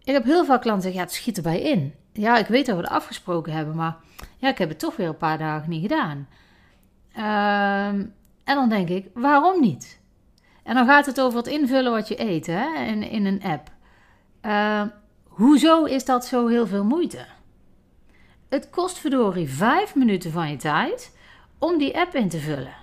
Ik 0.09 0.15
heb 0.15 0.23
heel 0.23 0.45
vaak 0.45 0.61
klanten 0.61 0.81
zeggen, 0.81 1.01
ja, 1.01 1.07
het 1.07 1.15
schiet 1.15 1.37
erbij 1.37 1.61
in. 1.61 1.93
Ja, 2.13 2.37
ik 2.37 2.47
weet 2.47 2.65
dat 2.65 2.75
we 2.75 2.81
het 2.81 2.91
afgesproken 2.91 3.53
hebben, 3.53 3.75
maar 3.75 3.95
ja, 4.37 4.49
ik 4.49 4.57
heb 4.57 4.69
het 4.69 4.79
toch 4.79 4.95
weer 4.95 5.07
een 5.07 5.17
paar 5.17 5.37
dagen 5.37 5.69
niet 5.69 5.81
gedaan. 5.81 6.27
Um, 7.17 8.13
en 8.43 8.55
dan 8.55 8.69
denk 8.69 8.89
ik, 8.89 9.07
waarom 9.13 9.61
niet? 9.61 9.99
En 10.63 10.75
dan 10.75 10.85
gaat 10.85 11.05
het 11.05 11.21
over 11.21 11.37
het 11.37 11.47
invullen 11.47 11.91
wat 11.91 12.07
je 12.07 12.21
eet 12.21 12.47
hè, 12.47 12.83
in, 12.85 13.03
in 13.03 13.25
een 13.25 13.43
app. 13.43 13.71
Uh, 14.45 14.81
Hoezo 15.23 15.83
is 15.83 16.05
dat 16.05 16.25
zo 16.25 16.47
heel 16.47 16.67
veel 16.67 16.83
moeite? 16.83 17.25
Het 18.49 18.69
kost 18.69 18.97
verdorie 18.97 19.49
vijf 19.49 19.95
minuten 19.95 20.31
van 20.31 20.49
je 20.49 20.57
tijd 20.57 21.17
om 21.57 21.77
die 21.77 21.97
app 21.97 22.15
in 22.15 22.29
te 22.29 22.39
vullen. 22.39 22.75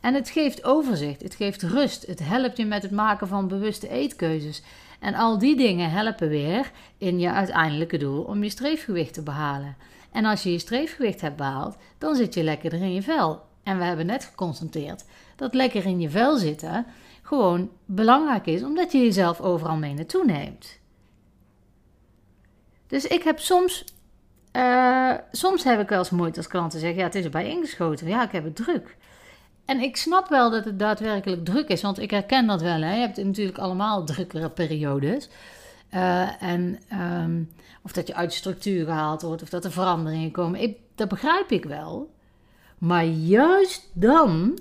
En 0.00 0.14
het 0.14 0.30
geeft 0.30 0.64
overzicht, 0.64 1.22
het 1.22 1.34
geeft 1.34 1.62
rust, 1.62 2.06
het 2.06 2.20
helpt 2.22 2.56
je 2.56 2.64
met 2.64 2.82
het 2.82 2.92
maken 2.92 3.28
van 3.28 3.48
bewuste 3.48 3.88
eetkeuzes. 3.88 4.62
En 5.00 5.14
al 5.14 5.38
die 5.38 5.56
dingen 5.56 5.90
helpen 5.90 6.28
weer 6.28 6.70
in 6.98 7.18
je 7.18 7.30
uiteindelijke 7.30 7.96
doel 7.96 8.22
om 8.22 8.42
je 8.42 8.50
streefgewicht 8.50 9.14
te 9.14 9.22
behalen. 9.22 9.76
En 10.12 10.24
als 10.24 10.42
je 10.42 10.52
je 10.52 10.58
streefgewicht 10.58 11.20
hebt 11.20 11.36
behaald, 11.36 11.76
dan 11.98 12.14
zit 12.14 12.34
je 12.34 12.42
lekkerder 12.42 12.80
in 12.80 12.94
je 12.94 13.02
vel. 13.02 13.44
En 13.62 13.78
we 13.78 13.84
hebben 13.84 14.06
net 14.06 14.24
geconstateerd 14.24 15.04
dat 15.36 15.54
lekker 15.54 15.84
in 15.84 16.00
je 16.00 16.10
vel 16.10 16.36
zitten 16.36 16.86
gewoon 17.22 17.70
belangrijk 17.84 18.46
is, 18.46 18.62
omdat 18.62 18.92
je 18.92 18.98
jezelf 18.98 19.40
overal 19.40 19.76
mee 19.76 19.94
naartoe 19.94 20.24
neemt. 20.24 20.78
Dus 22.86 23.06
ik 23.06 23.22
heb 23.22 23.38
soms, 23.38 23.84
uh, 24.52 25.14
soms 25.32 25.64
heb 25.64 25.80
ik 25.80 25.88
wel 25.88 25.98
eens 25.98 26.10
moeite 26.10 26.36
als 26.36 26.46
klanten 26.46 26.80
zeggen, 26.80 26.98
ja, 26.98 27.04
het 27.04 27.14
is 27.14 27.24
erbij 27.24 27.48
ingeschoten. 27.48 28.08
Ja, 28.08 28.24
ik 28.24 28.32
heb 28.32 28.44
het 28.44 28.56
druk. 28.56 28.96
En 29.66 29.80
ik 29.80 29.96
snap 29.96 30.28
wel 30.28 30.50
dat 30.50 30.64
het 30.64 30.78
daadwerkelijk 30.78 31.44
druk 31.44 31.68
is, 31.68 31.82
want 31.82 31.98
ik 31.98 32.10
herken 32.10 32.46
dat 32.46 32.62
wel. 32.62 32.80
Hè. 32.80 32.94
Je 32.94 33.00
hebt 33.00 33.16
natuurlijk 33.16 33.58
allemaal 33.58 34.04
drukkere 34.04 34.50
periodes. 34.50 35.28
Uh, 35.94 36.42
en 36.42 36.78
um, 36.92 37.50
of 37.82 37.92
dat 37.92 38.06
je 38.06 38.14
uit 38.14 38.32
structuur 38.32 38.84
gehaald 38.84 39.22
wordt, 39.22 39.42
of 39.42 39.48
dat 39.48 39.64
er 39.64 39.72
veranderingen 39.72 40.30
komen. 40.30 40.60
Ik, 40.60 40.76
dat 40.94 41.08
begrijp 41.08 41.50
ik 41.50 41.64
wel. 41.64 42.14
Maar 42.78 43.04
juist 43.04 43.90
dan 43.92 44.58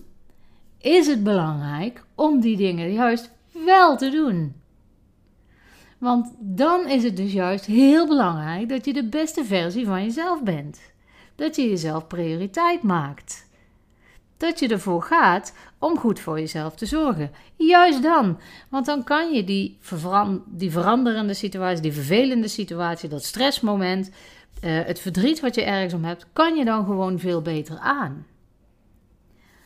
is 0.77 1.07
het 1.07 1.23
belangrijk 1.23 2.03
om 2.15 2.39
die 2.39 2.57
dingen 2.57 2.93
juist 2.93 3.29
wel 3.51 3.97
te 3.97 4.09
doen. 4.09 4.55
Want 5.97 6.33
dan 6.39 6.87
is 6.87 7.03
het 7.03 7.17
dus 7.17 7.33
juist 7.33 7.65
heel 7.65 8.07
belangrijk 8.07 8.69
dat 8.69 8.85
je 8.85 8.93
de 8.93 9.05
beste 9.05 9.45
versie 9.45 9.85
van 9.85 10.03
jezelf 10.03 10.43
bent. 10.43 10.79
Dat 11.35 11.55
je 11.55 11.69
jezelf 11.69 12.07
prioriteit 12.07 12.83
maakt. 12.83 13.44
Dat 14.45 14.59
je 14.59 14.67
ervoor 14.67 15.01
gaat 15.01 15.53
om 15.79 15.97
goed 15.97 16.19
voor 16.19 16.39
jezelf 16.39 16.75
te 16.75 16.85
zorgen. 16.85 17.31
Juist 17.55 18.03
dan. 18.03 18.39
Want 18.69 18.85
dan 18.85 19.03
kan 19.03 19.33
je 19.33 19.43
die, 19.43 19.77
die 20.45 20.71
veranderende 20.71 21.33
situatie, 21.33 21.81
die 21.81 21.93
vervelende 21.93 22.47
situatie, 22.47 23.09
dat 23.09 23.23
stressmoment, 23.23 24.09
uh, 24.09 24.79
het 24.85 24.99
verdriet 24.99 25.39
wat 25.39 25.55
je 25.55 25.63
ergens 25.63 25.93
om 25.93 26.03
hebt, 26.03 26.25
kan 26.33 26.55
je 26.55 26.65
dan 26.65 26.85
gewoon 26.85 27.19
veel 27.19 27.41
beter 27.41 27.77
aan. 27.77 28.25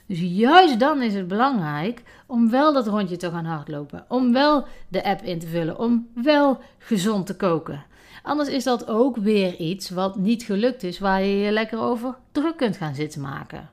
Dus 0.05 0.19
juist 0.21 0.79
dan 0.79 1.01
is 1.01 1.13
het 1.13 1.27
belangrijk 1.27 2.03
om 2.25 2.50
wel 2.50 2.74
dat 2.74 2.88
rondje 2.88 3.17
te 3.17 3.31
gaan 3.31 3.45
hardlopen. 3.45 4.05
Om 4.07 4.33
wel 4.33 4.65
de 4.88 5.03
app 5.03 5.21
in 5.21 5.39
te 5.39 5.48
vullen. 5.48 5.79
Om 5.79 6.07
wel 6.13 6.59
gezond 6.77 7.25
te 7.25 7.36
koken. 7.36 7.86
Anders 8.24 8.50
is 8.50 8.63
dat 8.63 8.88
ook 8.88 9.17
weer 9.17 9.55
iets 9.55 9.89
wat 9.89 10.15
niet 10.15 10.43
gelukt 10.43 10.83
is, 10.83 11.00
waar 11.00 11.24
je 11.24 11.38
je 11.38 11.51
lekker 11.51 11.79
over 11.79 12.15
druk 12.31 12.57
kunt 12.57 12.77
gaan 12.77 12.95
zitten 12.95 13.21
maken. 13.21 13.69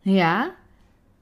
Ja, 0.00 0.54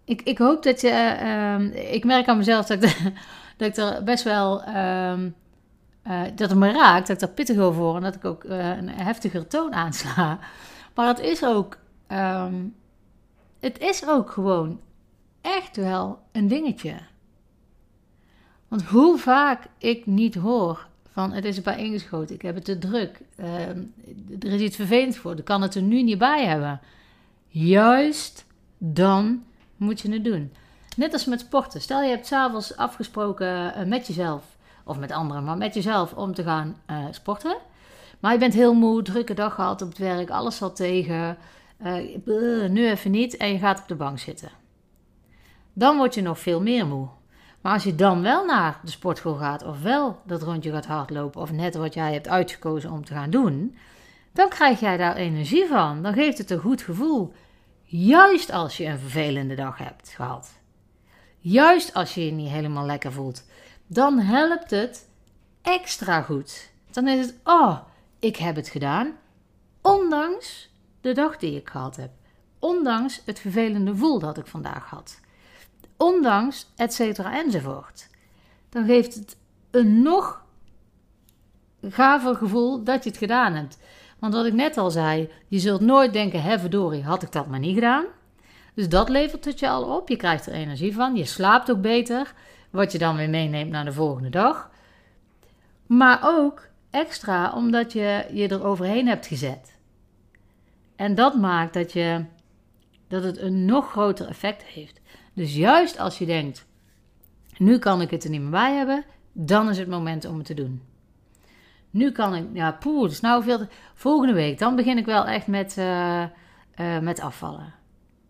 ik, 0.04 0.22
ik 0.22 0.38
hoop 0.38 0.62
dat 0.62 0.80
je. 0.80 1.18
Uh, 1.22 1.92
ik 1.94 2.04
merk 2.04 2.28
aan 2.28 2.36
mezelf 2.36 2.66
dat 2.66 2.82
ik, 2.82 3.12
dat 3.56 3.68
ik 3.68 3.76
er 3.76 4.04
best 4.04 4.24
wel. 4.24 4.68
Uh, 4.68 5.12
uh, 6.06 6.22
dat 6.34 6.50
het 6.50 6.58
me 6.58 6.72
raakt, 6.72 7.06
dat 7.06 7.22
ik 7.22 7.28
er 7.28 7.34
pittig 7.34 7.58
over 7.58 7.82
word 7.82 7.96
en 7.96 8.02
dat 8.02 8.14
ik 8.14 8.24
ook 8.24 8.44
uh, 8.44 8.76
een 8.76 8.88
heftiger 8.88 9.46
toon 9.46 9.74
aansla. 9.74 10.38
Maar 10.94 11.06
het 11.06 11.20
is 11.20 11.44
ook. 11.44 11.78
Um, 12.08 12.74
het 13.60 13.78
is 13.78 14.06
ook 14.06 14.30
gewoon 14.30 14.80
echt 15.40 15.76
wel 15.76 16.18
een 16.32 16.48
dingetje. 16.48 16.94
Want 18.68 18.82
hoe 18.82 19.18
vaak 19.18 19.66
ik 19.78 20.06
niet 20.06 20.34
hoor 20.34 20.86
van 21.12 21.32
het 21.32 21.44
is 21.44 21.56
erbij 21.56 21.78
ingeschoten, 21.78 22.34
ik 22.34 22.42
heb 22.42 22.54
het 22.54 22.64
te 22.64 22.78
druk, 22.78 23.20
er 24.40 24.52
is 24.52 24.60
iets 24.60 24.76
vervelends 24.76 25.16
voor, 25.16 25.38
ik 25.38 25.44
kan 25.44 25.62
het 25.62 25.74
er 25.74 25.82
nu 25.82 26.02
niet 26.02 26.18
bij 26.18 26.44
hebben. 26.46 26.80
Juist 27.48 28.45
dan 28.78 29.44
moet 29.76 30.00
je 30.00 30.12
het 30.12 30.24
doen. 30.24 30.52
Net 30.96 31.12
als 31.12 31.24
met 31.24 31.40
sporten. 31.40 31.80
Stel 31.80 32.02
je 32.02 32.08
hebt 32.08 32.26
s'avonds 32.26 32.76
afgesproken 32.76 33.72
uh, 33.76 33.84
met 33.84 34.06
jezelf, 34.06 34.44
of 34.84 34.98
met 34.98 35.12
anderen, 35.12 35.44
maar 35.44 35.56
met 35.56 35.74
jezelf 35.74 36.12
om 36.12 36.34
te 36.34 36.42
gaan 36.42 36.76
uh, 36.90 37.04
sporten. 37.10 37.56
Maar 38.20 38.32
je 38.32 38.38
bent 38.38 38.54
heel 38.54 38.74
moe, 38.74 39.02
drukke 39.02 39.34
dag 39.34 39.54
gehad 39.54 39.82
op 39.82 39.88
het 39.88 39.98
werk, 39.98 40.30
alles 40.30 40.56
valt 40.56 40.76
tegen. 40.76 41.36
Uh, 41.84 42.68
nu 42.68 42.88
even 42.88 43.10
niet 43.10 43.36
en 43.36 43.52
je 43.52 43.58
gaat 43.58 43.80
op 43.80 43.88
de 43.88 43.94
bank 43.94 44.18
zitten. 44.18 44.50
Dan 45.72 45.96
word 45.96 46.14
je 46.14 46.22
nog 46.22 46.38
veel 46.38 46.60
meer 46.60 46.86
moe. 46.86 47.08
Maar 47.60 47.72
als 47.72 47.84
je 47.84 47.94
dan 47.94 48.22
wel 48.22 48.44
naar 48.44 48.80
de 48.82 48.90
sportschool 48.90 49.34
gaat, 49.34 49.64
of 49.64 49.82
wel 49.82 50.20
dat 50.24 50.42
rondje 50.42 50.70
gaat 50.70 50.86
hardlopen, 50.86 51.40
of 51.40 51.52
net 51.52 51.74
wat 51.74 51.94
jij 51.94 52.12
hebt 52.12 52.28
uitgekozen 52.28 52.90
om 52.90 53.04
te 53.04 53.12
gaan 53.12 53.30
doen, 53.30 53.76
dan 54.32 54.48
krijg 54.48 54.80
jij 54.80 54.96
daar 54.96 55.16
energie 55.16 55.66
van. 55.66 56.02
Dan 56.02 56.12
geeft 56.12 56.38
het 56.38 56.50
een 56.50 56.58
goed 56.58 56.82
gevoel. 56.82 57.32
Juist 57.88 58.50
als 58.50 58.76
je 58.76 58.84
een 58.84 58.98
vervelende 58.98 59.54
dag 59.54 59.78
hebt 59.78 60.08
gehad. 60.08 60.50
Juist 61.38 61.94
als 61.94 62.14
je 62.14 62.24
je 62.24 62.30
niet 62.30 62.50
helemaal 62.50 62.86
lekker 62.86 63.12
voelt. 63.12 63.44
Dan 63.86 64.18
helpt 64.18 64.70
het 64.70 65.08
extra 65.62 66.22
goed. 66.22 66.70
Dan 66.90 67.08
is 67.08 67.26
het, 67.26 67.34
oh, 67.44 67.78
ik 68.18 68.36
heb 68.36 68.56
het 68.56 68.68
gedaan. 68.68 69.12
Ondanks 69.82 70.70
de 71.00 71.12
dag 71.12 71.36
die 71.36 71.56
ik 71.56 71.68
gehad 71.68 71.96
heb. 71.96 72.10
Ondanks 72.58 73.22
het 73.24 73.38
vervelende 73.38 73.90
gevoel 73.90 74.18
dat 74.18 74.38
ik 74.38 74.46
vandaag 74.46 74.90
had. 74.90 75.20
Ondanks 75.96 76.66
et 76.76 76.94
cetera 76.94 77.42
enzovoort. 77.42 78.08
Dan 78.68 78.84
geeft 78.86 79.14
het 79.14 79.36
een 79.70 80.02
nog 80.02 80.44
gaver 81.82 82.34
gevoel 82.34 82.84
dat 82.84 83.04
je 83.04 83.10
het 83.10 83.18
gedaan 83.18 83.54
hebt. 83.54 83.78
Want 84.26 84.38
wat 84.38 84.46
ik 84.46 84.52
net 84.52 84.76
al 84.76 84.90
zei, 84.90 85.30
je 85.48 85.58
zult 85.58 85.80
nooit 85.80 86.12
denken: 86.12 86.42
hè, 86.42 86.58
verdorie, 86.58 87.02
had 87.02 87.22
ik 87.22 87.32
dat 87.32 87.46
maar 87.46 87.58
niet 87.58 87.74
gedaan. 87.74 88.04
Dus 88.74 88.88
dat 88.88 89.08
levert 89.08 89.44
het 89.44 89.58
je 89.58 89.68
al 89.68 89.96
op. 89.96 90.08
Je 90.08 90.16
krijgt 90.16 90.46
er 90.46 90.52
energie 90.52 90.94
van. 90.94 91.16
Je 91.16 91.24
slaapt 91.24 91.70
ook 91.70 91.80
beter. 91.80 92.34
Wat 92.70 92.92
je 92.92 92.98
dan 92.98 93.16
weer 93.16 93.30
meeneemt 93.30 93.70
naar 93.70 93.84
de 93.84 93.92
volgende 93.92 94.28
dag. 94.28 94.70
Maar 95.86 96.20
ook 96.22 96.68
extra 96.90 97.52
omdat 97.52 97.92
je 97.92 98.26
je 98.32 98.48
er 98.48 98.64
overheen 98.64 99.06
hebt 99.06 99.26
gezet. 99.26 99.78
En 100.96 101.14
dat 101.14 101.34
maakt 101.34 101.74
dat, 101.74 101.92
je, 101.92 102.24
dat 103.08 103.22
het 103.22 103.38
een 103.38 103.64
nog 103.64 103.90
groter 103.90 104.28
effect 104.28 104.62
heeft. 104.62 105.00
Dus 105.34 105.54
juist 105.54 105.98
als 105.98 106.18
je 106.18 106.26
denkt, 106.26 106.66
nu 107.58 107.78
kan 107.78 108.00
ik 108.00 108.10
het 108.10 108.24
er 108.24 108.30
niet 108.30 108.40
meer 108.40 108.50
bij 108.50 108.74
hebben, 108.74 109.04
dan 109.32 109.68
is 109.68 109.78
het 109.78 109.88
moment 109.88 110.24
om 110.24 110.36
het 110.36 110.46
te 110.46 110.54
doen. 110.54 110.82
Nu 111.96 112.12
kan 112.12 112.34
ik, 112.34 112.46
ja, 112.52 112.72
poeh, 112.72 113.10
is 113.10 113.20
nou 113.20 113.42
veel. 113.42 113.66
Volgende 113.94 114.32
week, 114.32 114.58
dan 114.58 114.76
begin 114.76 114.98
ik 114.98 115.04
wel 115.06 115.26
echt 115.26 115.46
met, 115.46 115.76
uh, 115.78 116.22
uh, 116.22 116.98
met 116.98 117.20
afvallen. 117.20 117.74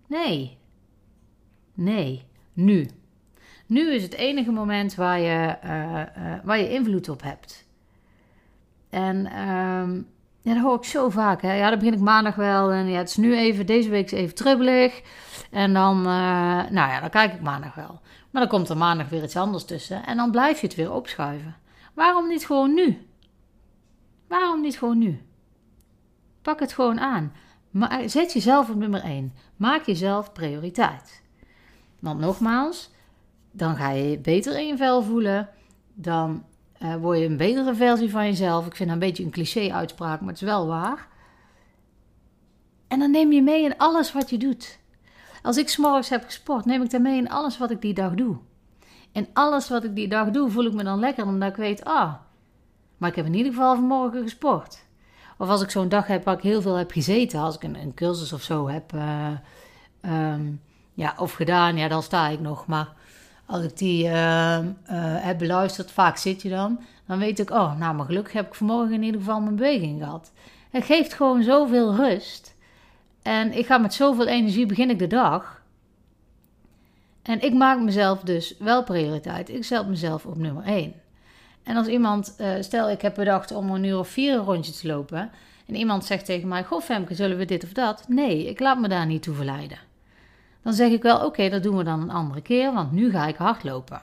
Nee. 0.06 0.58
Nee, 1.74 2.24
nu. 2.52 2.90
Nu 3.66 3.92
is 3.92 4.02
het 4.02 4.14
enige 4.14 4.50
moment 4.50 4.94
waar 4.94 5.20
je, 5.20 5.56
uh, 5.64 6.44
waar 6.44 6.58
je 6.58 6.72
invloed 6.72 7.08
op 7.08 7.22
hebt. 7.22 7.68
En 8.90 9.16
um, 9.48 10.06
ja, 10.40 10.54
dat 10.54 10.62
hoor 10.62 10.76
ik 10.76 10.84
zo 10.84 11.10
vaak. 11.10 11.42
Hè. 11.42 11.54
Ja, 11.54 11.68
dan 11.70 11.78
begin 11.78 11.94
ik 11.94 12.00
maandag 12.00 12.34
wel. 12.34 12.72
En 12.72 12.86
ja, 12.86 12.98
het 12.98 13.08
is 13.08 13.16
nu 13.16 13.36
even, 13.36 13.66
deze 13.66 13.88
week 13.88 14.04
is 14.04 14.18
even 14.18 14.34
trubbelig. 14.34 15.02
En 15.50 15.72
dan, 15.72 16.02
nou 16.02 16.72
ja, 16.72 17.00
dan 17.00 17.10
kijk 17.10 17.32
ik 17.32 17.40
maandag 17.40 17.74
wel. 17.74 18.00
Maar 18.30 18.42
dan 18.42 18.50
komt 18.50 18.68
er 18.68 18.76
maandag 18.76 19.08
weer 19.08 19.22
iets 19.22 19.36
anders 19.36 19.64
tussen. 19.64 20.06
En 20.06 20.16
dan 20.16 20.30
blijf 20.30 20.60
je 20.60 20.66
het 20.66 20.76
weer 20.76 20.92
opschuiven. 20.92 21.56
Waarom 21.94 22.28
niet 22.28 22.46
gewoon 22.46 22.74
nu? 22.74 23.06
Waarom 24.28 24.60
niet 24.60 24.78
gewoon 24.78 24.98
nu? 24.98 25.20
Pak 26.42 26.60
het 26.60 26.72
gewoon 26.72 27.00
aan. 27.00 27.32
Maar 27.70 28.08
zet 28.08 28.32
jezelf 28.32 28.70
op 28.70 28.76
nummer 28.76 29.02
1. 29.02 29.32
Maak 29.56 29.82
jezelf 29.82 30.32
prioriteit. 30.32 31.22
Want 32.00 32.20
nogmaals, 32.20 32.90
dan 33.50 33.76
ga 33.76 33.90
je 33.90 34.18
beter 34.18 34.58
in 34.58 34.66
je 34.66 34.76
vel 34.76 35.02
voelen. 35.02 35.48
Dan 35.94 36.44
uh, 36.82 36.96
word 36.96 37.18
je 37.18 37.24
een 37.24 37.36
betere 37.36 37.74
versie 37.74 38.10
van 38.10 38.24
jezelf. 38.24 38.66
Ik 38.66 38.76
vind 38.76 38.88
dat 38.88 38.98
een 38.98 39.06
beetje 39.06 39.24
een 39.24 39.30
cliché-uitspraak, 39.30 40.20
maar 40.20 40.28
het 40.28 40.42
is 40.42 40.48
wel 40.48 40.66
waar. 40.66 41.08
En 42.88 42.98
dan 42.98 43.10
neem 43.10 43.32
je 43.32 43.42
mee 43.42 43.64
in 43.64 43.76
alles 43.76 44.12
wat 44.12 44.30
je 44.30 44.36
doet. 44.38 44.78
Als 45.42 45.56
ik 45.56 45.68
s'morgens 45.68 46.08
heb 46.08 46.24
gesport, 46.24 46.64
neem 46.64 46.82
ik 46.82 46.90
dat 46.90 47.00
mee 47.00 47.16
in 47.16 47.28
alles 47.28 47.58
wat 47.58 47.70
ik 47.70 47.80
die 47.80 47.94
dag 47.94 48.14
doe. 48.14 48.36
En 49.12 49.28
alles 49.32 49.68
wat 49.68 49.84
ik 49.84 49.94
die 49.94 50.08
dag 50.08 50.30
doe, 50.30 50.50
voel 50.50 50.64
ik 50.64 50.72
me 50.72 50.84
dan 50.84 50.98
lekker, 50.98 51.26
omdat 51.26 51.48
ik 51.48 51.56
weet, 51.56 51.84
ah, 51.84 52.14
maar 52.96 53.08
ik 53.08 53.16
heb 53.16 53.26
in 53.26 53.34
ieder 53.34 53.52
geval 53.52 53.74
vanmorgen 53.74 54.22
gesport. 54.22 54.84
Of 55.38 55.48
als 55.48 55.62
ik 55.62 55.70
zo'n 55.70 55.88
dag 55.88 56.06
heb 56.06 56.24
waar 56.24 56.36
ik 56.36 56.42
heel 56.42 56.62
veel 56.62 56.74
heb 56.74 56.90
gezeten, 56.90 57.40
als 57.40 57.54
ik 57.54 57.62
een, 57.62 57.80
een 57.80 57.94
cursus 57.94 58.32
of 58.32 58.42
zo 58.42 58.68
heb 58.68 58.92
uh, 58.92 59.28
um, 60.32 60.60
ja, 60.94 61.14
of 61.18 61.32
gedaan, 61.32 61.76
ja, 61.76 61.88
dan 61.88 62.02
sta 62.02 62.28
ik 62.28 62.40
nog. 62.40 62.66
Maar 62.66 62.88
als 63.46 63.62
ik 63.62 63.78
die 63.78 64.04
uh, 64.04 64.58
uh, 64.58 64.64
heb 65.24 65.38
beluisterd, 65.38 65.90
vaak 65.90 66.16
zit 66.16 66.42
je 66.42 66.48
dan, 66.48 66.80
dan 67.06 67.18
weet 67.18 67.38
ik, 67.38 67.50
oh, 67.50 67.78
nou, 67.78 67.94
maar 67.94 68.06
gelukkig 68.06 68.32
heb 68.32 68.46
ik 68.46 68.54
vanmorgen 68.54 68.94
in 68.94 69.02
ieder 69.02 69.20
geval 69.20 69.40
mijn 69.40 69.56
beweging 69.56 70.02
gehad. 70.02 70.32
Het 70.70 70.84
geeft 70.84 71.14
gewoon 71.14 71.42
zoveel 71.42 71.94
rust. 71.94 72.54
En 73.22 73.58
ik 73.58 73.66
ga 73.66 73.78
met 73.78 73.94
zoveel 73.94 74.26
energie 74.26 74.66
begin 74.66 74.90
ik 74.90 74.98
de 74.98 75.06
dag. 75.06 75.62
En 77.22 77.42
ik 77.42 77.54
maak 77.54 77.80
mezelf 77.80 78.20
dus 78.20 78.54
wel 78.58 78.84
prioriteit. 78.84 79.48
Ik 79.48 79.64
zet 79.64 79.88
mezelf 79.88 80.26
op 80.26 80.36
nummer 80.36 80.64
1. 80.64 80.94
En 81.66 81.76
als 81.76 81.86
iemand, 81.86 82.36
uh, 82.40 82.54
stel 82.60 82.90
ik 82.90 83.02
heb 83.02 83.14
bedacht 83.14 83.52
om 83.52 83.70
een 83.70 83.84
uur 83.84 83.98
of 83.98 84.08
vier 84.08 84.34
een 84.34 84.44
rondje 84.44 84.72
te 84.72 84.86
lopen. 84.86 85.30
En 85.66 85.74
iemand 85.74 86.04
zegt 86.04 86.24
tegen 86.24 86.48
mij, 86.48 86.64
goh 86.64 86.80
Femke, 86.80 87.14
zullen 87.14 87.36
we 87.36 87.44
dit 87.44 87.64
of 87.64 87.72
dat? 87.72 88.04
Nee, 88.08 88.48
ik 88.48 88.60
laat 88.60 88.80
me 88.80 88.88
daar 88.88 89.06
niet 89.06 89.22
toe 89.22 89.34
verleiden. 89.34 89.78
Dan 90.62 90.72
zeg 90.72 90.90
ik 90.90 91.02
wel, 91.02 91.24
oké, 91.24 91.48
dat 91.48 91.62
doen 91.62 91.76
we 91.76 91.84
dan 91.84 92.00
een 92.00 92.10
andere 92.10 92.40
keer, 92.40 92.72
want 92.72 92.92
nu 92.92 93.10
ga 93.10 93.26
ik 93.26 93.36
hardlopen. 93.36 94.02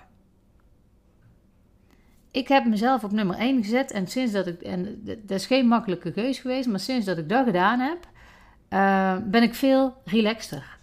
Ik 2.32 2.48
heb 2.48 2.66
mezelf 2.66 3.04
op 3.04 3.12
nummer 3.12 3.38
1 3.38 3.64
gezet 3.64 3.92
en 3.92 4.08
sinds 4.08 4.32
dat 4.32 4.48
ik, 4.48 4.62
en 4.62 5.02
dat 5.04 5.40
is 5.40 5.46
geen 5.46 5.68
makkelijke 5.68 6.12
keus 6.12 6.40
geweest, 6.40 6.68
maar 6.68 6.80
sinds 6.80 7.06
dat 7.06 7.18
ik 7.18 7.30
dat 7.30 7.46
gedaan 7.46 7.80
heb, 7.80 8.08
uh, 8.70 9.18
ben 9.26 9.44
ik 9.44 9.56
veel 9.56 9.94
relaxter. 10.06 10.78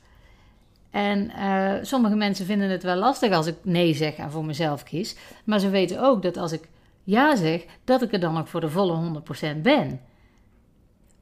En 0.91 1.31
uh, 1.37 1.75
sommige 1.83 2.15
mensen 2.15 2.47
vinden 2.47 2.71
het 2.71 2.83
wel 2.83 2.97
lastig 2.97 3.33
als 3.33 3.47
ik 3.47 3.57
nee 3.63 3.95
zeg 3.95 4.15
en 4.15 4.31
voor 4.31 4.45
mezelf 4.45 4.83
kies. 4.83 5.17
Maar 5.45 5.59
ze 5.59 5.69
weten 5.69 6.03
ook 6.03 6.23
dat 6.23 6.37
als 6.37 6.53
ik 6.53 6.69
ja 7.05 7.37
zeg, 7.37 7.65
dat 7.85 8.03
ik 8.03 8.13
er 8.13 8.21
dan 8.21 8.39
ook 8.39 8.47
voor 8.47 8.61
de 8.61 8.71
volle 8.71 9.23
100% 9.57 9.61
ben. 9.63 10.01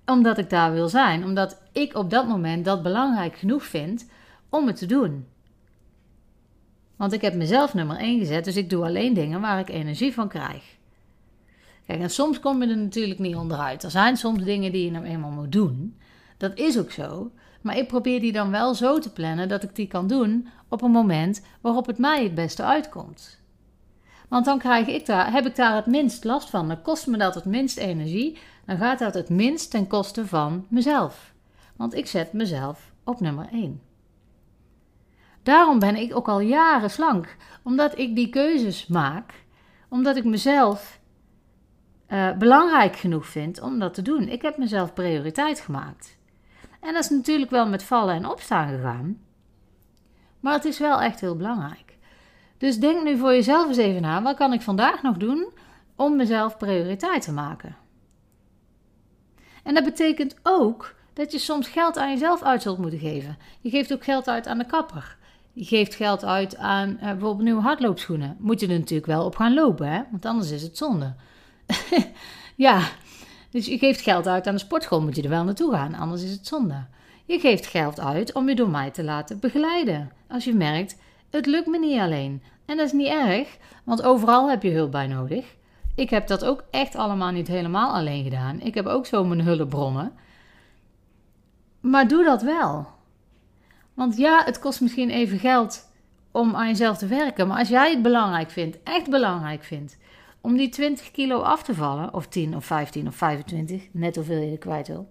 Omdat 0.06 0.38
ik 0.38 0.50
daar 0.50 0.72
wil 0.72 0.88
zijn. 0.88 1.24
Omdat 1.24 1.60
ik 1.72 1.96
op 1.96 2.10
dat 2.10 2.28
moment 2.28 2.64
dat 2.64 2.82
belangrijk 2.82 3.36
genoeg 3.36 3.64
vind 3.64 4.10
om 4.48 4.66
het 4.66 4.76
te 4.76 4.86
doen. 4.86 5.26
Want 6.96 7.12
ik 7.12 7.20
heb 7.20 7.34
mezelf 7.34 7.74
nummer 7.74 7.96
1 7.96 8.18
gezet, 8.18 8.44
dus 8.44 8.56
ik 8.56 8.70
doe 8.70 8.84
alleen 8.84 9.14
dingen 9.14 9.40
waar 9.40 9.58
ik 9.58 9.68
energie 9.68 10.14
van 10.14 10.28
krijg. 10.28 10.76
Kijk, 11.86 12.00
en 12.00 12.10
soms 12.10 12.40
kom 12.40 12.62
je 12.62 12.68
er 12.68 12.76
natuurlijk 12.76 13.18
niet 13.18 13.36
onderuit. 13.36 13.82
Er 13.82 13.90
zijn 13.90 14.16
soms 14.16 14.44
dingen 14.44 14.72
die 14.72 14.84
je 14.84 14.90
nou 14.90 15.04
eenmaal 15.04 15.30
moet 15.30 15.52
doen. 15.52 15.96
Dat 16.36 16.58
is 16.58 16.78
ook 16.78 16.90
zo. 16.90 17.30
Maar 17.60 17.76
ik 17.76 17.88
probeer 17.88 18.20
die 18.20 18.32
dan 18.32 18.50
wel 18.50 18.74
zo 18.74 18.98
te 18.98 19.12
plannen 19.12 19.48
dat 19.48 19.62
ik 19.62 19.74
die 19.74 19.86
kan 19.86 20.06
doen 20.06 20.48
op 20.68 20.82
een 20.82 20.90
moment 20.90 21.42
waarop 21.60 21.86
het 21.86 21.98
mij 21.98 22.22
het 22.22 22.34
beste 22.34 22.64
uitkomt. 22.64 23.38
Want 24.28 24.44
dan 24.44 24.58
krijg 24.58 24.86
ik 24.86 25.06
daar, 25.06 25.32
heb 25.32 25.46
ik 25.46 25.56
daar 25.56 25.74
het 25.74 25.86
minst 25.86 26.24
last 26.24 26.50
van. 26.50 26.68
Dan 26.68 26.82
kost 26.82 27.06
me 27.06 27.16
dat 27.16 27.34
het 27.34 27.44
minst 27.44 27.76
energie. 27.76 28.38
Dan 28.66 28.76
gaat 28.76 28.98
dat 28.98 29.14
het 29.14 29.28
minst 29.28 29.70
ten 29.70 29.86
koste 29.86 30.26
van 30.26 30.66
mezelf. 30.68 31.34
Want 31.76 31.94
ik 31.94 32.06
zet 32.06 32.32
mezelf 32.32 32.92
op 33.04 33.20
nummer 33.20 33.48
1. 33.52 33.80
Daarom 35.42 35.78
ben 35.78 35.96
ik 35.96 36.16
ook 36.16 36.28
al 36.28 36.40
jaren 36.40 36.90
slank. 36.90 37.36
Omdat 37.62 37.98
ik 37.98 38.14
die 38.14 38.28
keuzes 38.28 38.86
maak. 38.86 39.44
Omdat 39.88 40.16
ik 40.16 40.24
mezelf 40.24 41.00
uh, 42.08 42.32
belangrijk 42.36 42.96
genoeg 42.96 43.26
vind 43.26 43.60
om 43.60 43.78
dat 43.78 43.94
te 43.94 44.02
doen. 44.02 44.28
Ik 44.28 44.42
heb 44.42 44.58
mezelf 44.58 44.92
prioriteit 44.92 45.60
gemaakt. 45.60 46.17
En 46.80 46.92
dat 46.94 47.04
is 47.04 47.10
natuurlijk 47.10 47.50
wel 47.50 47.68
met 47.68 47.82
vallen 47.82 48.14
en 48.14 48.28
opstaan 48.28 48.68
gegaan. 48.68 49.18
Maar 50.40 50.52
het 50.52 50.64
is 50.64 50.78
wel 50.78 51.00
echt 51.00 51.20
heel 51.20 51.36
belangrijk. 51.36 51.96
Dus 52.58 52.78
denk 52.78 53.02
nu 53.02 53.18
voor 53.18 53.32
jezelf 53.32 53.68
eens 53.68 53.76
even 53.76 54.02
na: 54.02 54.22
wat 54.22 54.36
kan 54.36 54.52
ik 54.52 54.62
vandaag 54.62 55.02
nog 55.02 55.16
doen 55.16 55.48
om 55.96 56.16
mezelf 56.16 56.56
prioriteit 56.56 57.22
te 57.22 57.32
maken? 57.32 57.76
En 59.62 59.74
dat 59.74 59.84
betekent 59.84 60.36
ook 60.42 60.94
dat 61.12 61.32
je 61.32 61.38
soms 61.38 61.68
geld 61.68 61.98
aan 61.98 62.10
jezelf 62.10 62.42
uit 62.42 62.62
zult 62.62 62.78
moeten 62.78 62.98
geven. 62.98 63.38
Je 63.60 63.70
geeft 63.70 63.92
ook 63.92 64.04
geld 64.04 64.28
uit 64.28 64.46
aan 64.46 64.58
de 64.58 64.66
kapper. 64.66 65.16
Je 65.52 65.64
geeft 65.64 65.94
geld 65.94 66.24
uit 66.24 66.56
aan 66.56 66.88
uh, 66.88 67.00
bijvoorbeeld 67.00 67.42
nieuwe 67.42 67.62
hardloopschoenen. 67.62 68.36
Moet 68.38 68.60
je 68.60 68.66
er 68.66 68.78
natuurlijk 68.78 69.06
wel 69.06 69.24
op 69.24 69.36
gaan 69.36 69.54
lopen, 69.54 69.88
hè? 69.88 70.02
want 70.10 70.26
anders 70.26 70.50
is 70.50 70.62
het 70.62 70.76
zonde. 70.76 71.14
ja, 72.56 72.80
dus 73.50 73.66
je 73.66 73.78
geeft 73.78 74.00
geld 74.00 74.26
uit 74.26 74.46
aan 74.46 74.54
de 74.54 74.60
sportschool, 74.60 75.02
moet 75.02 75.16
je 75.16 75.22
er 75.22 75.28
wel 75.28 75.44
naartoe 75.44 75.72
gaan, 75.72 75.94
anders 75.94 76.22
is 76.22 76.30
het 76.30 76.46
zonde. 76.46 76.86
Je 77.24 77.38
geeft 77.38 77.66
geld 77.66 78.00
uit 78.00 78.32
om 78.32 78.48
je 78.48 78.54
door 78.54 78.70
mij 78.70 78.90
te 78.90 79.04
laten 79.04 79.40
begeleiden. 79.40 80.12
Als 80.28 80.44
je 80.44 80.54
merkt, 80.54 80.96
het 81.30 81.46
lukt 81.46 81.66
me 81.66 81.78
niet 81.78 82.00
alleen. 82.00 82.42
En 82.66 82.76
dat 82.76 82.86
is 82.86 82.92
niet 82.92 83.08
erg, 83.08 83.56
want 83.84 84.02
overal 84.02 84.50
heb 84.50 84.62
je 84.62 84.70
hulp 84.70 84.90
bij 84.90 85.06
nodig. 85.06 85.56
Ik 85.94 86.10
heb 86.10 86.26
dat 86.26 86.44
ook 86.44 86.64
echt 86.70 86.96
allemaal 86.96 87.30
niet 87.30 87.48
helemaal 87.48 87.92
alleen 87.92 88.24
gedaan. 88.24 88.60
Ik 88.60 88.74
heb 88.74 88.86
ook 88.86 89.06
zo 89.06 89.24
mijn 89.24 89.40
hulpbronnen. 89.40 90.12
Maar 91.80 92.08
doe 92.08 92.24
dat 92.24 92.42
wel. 92.42 92.86
Want 93.94 94.16
ja, 94.16 94.44
het 94.44 94.58
kost 94.58 94.80
misschien 94.80 95.10
even 95.10 95.38
geld 95.38 95.88
om 96.30 96.54
aan 96.54 96.68
jezelf 96.68 96.98
te 96.98 97.06
werken. 97.06 97.46
Maar 97.46 97.58
als 97.58 97.68
jij 97.68 97.90
het 97.90 98.02
belangrijk 98.02 98.50
vindt, 98.50 98.78
echt 98.82 99.10
belangrijk 99.10 99.64
vindt, 99.64 99.98
om 100.40 100.56
die 100.56 100.68
20 100.68 101.10
kilo 101.10 101.40
af 101.40 101.62
te 101.62 101.74
vallen, 101.74 102.14
of 102.14 102.26
10 102.26 102.56
of 102.56 102.64
15 102.64 103.06
of 103.06 103.14
25, 103.14 103.88
net 103.92 104.16
hoeveel 104.16 104.40
je 104.40 104.50
er 104.50 104.58
kwijt 104.58 104.88
wil. 104.88 105.08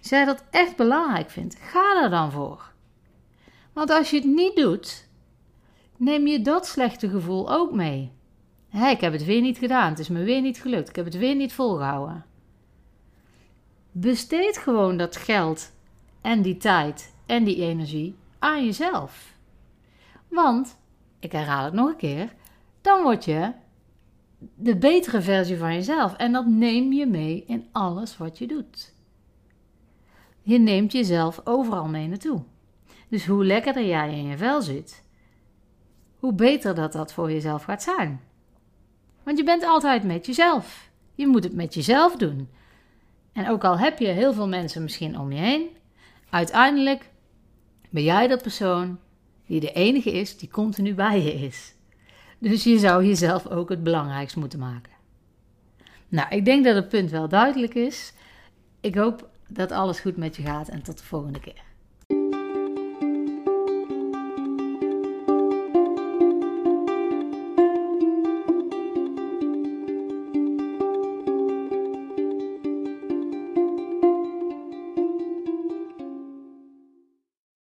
Jij 0.00 0.24
dat 0.24 0.44
echt 0.50 0.76
belangrijk 0.76 1.30
vindt, 1.30 1.56
ga 1.60 2.02
er 2.02 2.10
dan 2.10 2.32
voor. 2.32 2.72
Want 3.72 3.90
als 3.90 4.10
je 4.10 4.16
het 4.16 4.24
niet 4.24 4.56
doet, 4.56 5.08
neem 5.96 6.26
je 6.26 6.42
dat 6.42 6.66
slechte 6.66 7.08
gevoel 7.08 7.52
ook 7.52 7.72
mee. 7.72 8.12
Hé, 8.68 8.88
ik 8.88 9.00
heb 9.00 9.12
het 9.12 9.24
weer 9.24 9.40
niet 9.40 9.58
gedaan, 9.58 9.90
het 9.90 9.98
is 9.98 10.08
me 10.08 10.22
weer 10.22 10.40
niet 10.40 10.60
gelukt, 10.60 10.88
ik 10.88 10.96
heb 10.96 11.04
het 11.04 11.16
weer 11.16 11.34
niet 11.34 11.52
volgehouden. 11.52 12.24
Besteed 13.92 14.58
gewoon 14.58 14.96
dat 14.96 15.16
geld 15.16 15.72
en 16.20 16.42
die 16.42 16.56
tijd 16.56 17.14
en 17.26 17.44
die 17.44 17.56
energie 17.56 18.16
aan 18.38 18.64
jezelf. 18.64 19.36
Want, 20.28 20.78
ik 21.18 21.32
herhaal 21.32 21.64
het 21.64 21.72
nog 21.72 21.88
een 21.88 21.96
keer, 21.96 22.34
dan 22.80 23.02
word 23.02 23.24
je 23.24 23.52
de 24.38 24.76
betere 24.76 25.20
versie 25.20 25.58
van 25.58 25.74
jezelf. 25.74 26.14
En 26.16 26.32
dat 26.32 26.46
neem 26.46 26.92
je 26.92 27.06
mee 27.06 27.44
in 27.46 27.68
alles 27.72 28.16
wat 28.16 28.38
je 28.38 28.46
doet. 28.46 28.94
Je 30.42 30.58
neemt 30.58 30.92
jezelf 30.92 31.40
overal 31.44 31.88
mee 31.88 32.08
naartoe. 32.08 32.42
Dus 33.08 33.26
hoe 33.26 33.44
lekkerder 33.44 33.86
jij 33.86 34.18
in 34.18 34.26
je 34.26 34.36
vel 34.36 34.62
zit, 34.62 35.04
hoe 36.18 36.32
beter 36.32 36.74
dat 36.74 36.92
dat 36.92 37.12
voor 37.12 37.32
jezelf 37.32 37.62
gaat 37.62 37.82
zijn. 37.82 38.20
Want 39.22 39.38
je 39.38 39.44
bent 39.44 39.64
altijd 39.64 40.04
met 40.04 40.26
jezelf. 40.26 40.90
Je 41.14 41.26
moet 41.26 41.44
het 41.44 41.54
met 41.54 41.74
jezelf 41.74 42.16
doen. 42.16 42.48
En 43.32 43.48
ook 43.48 43.64
al 43.64 43.78
heb 43.78 43.98
je 43.98 44.06
heel 44.06 44.32
veel 44.32 44.48
mensen 44.48 44.82
misschien 44.82 45.18
om 45.18 45.32
je 45.32 45.40
heen, 45.40 45.68
uiteindelijk 46.30 47.10
ben 47.90 48.02
jij 48.02 48.26
de 48.26 48.36
persoon 48.36 48.98
die 49.46 49.60
de 49.60 49.72
enige 49.72 50.12
is 50.12 50.38
die 50.38 50.50
continu 50.50 50.94
bij 50.94 51.22
je 51.22 51.32
is. 51.32 51.74
Dus 52.38 52.64
je 52.64 52.78
zou 52.78 53.04
jezelf 53.04 53.46
ook 53.46 53.68
het 53.68 53.82
belangrijkst 53.82 54.36
moeten 54.36 54.58
maken. 54.58 54.92
Nou, 56.08 56.28
ik 56.28 56.44
denk 56.44 56.64
dat 56.64 56.74
het 56.74 56.88
punt 56.88 57.10
wel 57.10 57.28
duidelijk 57.28 57.74
is. 57.74 58.12
Ik 58.80 58.94
hoop 58.94 59.28
dat 59.48 59.70
alles 59.70 60.00
goed 60.00 60.16
met 60.16 60.36
je 60.36 60.42
gaat 60.42 60.68
en 60.68 60.82
tot 60.82 60.98
de 60.98 61.04
volgende 61.04 61.40
keer. 61.40 61.62